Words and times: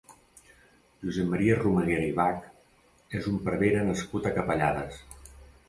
Josep 1.03 1.27
Maria 1.33 1.57
Romaguera 1.59 2.07
i 2.07 2.15
Bach 2.21 2.49
és 3.21 3.29
un 3.35 3.39
prevere 3.51 3.87
nascut 3.93 4.29
a 4.29 4.35
Capellades. 4.41 5.03